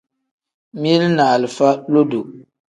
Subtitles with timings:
[0.79, 2.21] Mili ni alifa lodo.